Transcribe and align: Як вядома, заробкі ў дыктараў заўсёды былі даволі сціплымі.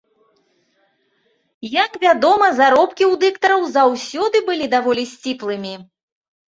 Як 1.83 1.91
вядома, 2.05 2.49
заробкі 2.63 3.03
ў 3.11 3.23
дыктараў 3.25 3.61
заўсёды 3.77 4.37
былі 4.51 4.65
даволі 4.77 5.03
сціплымі. 5.17 5.73